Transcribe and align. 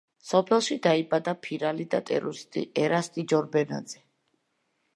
სოფელში 0.27 0.77
დაიბადა 0.85 1.35
ფირალი 1.47 1.85
და 1.91 1.99
ტერორისტი 2.11 2.63
ერასტი 2.85 3.27
ჯორბენაძე. 3.35 4.05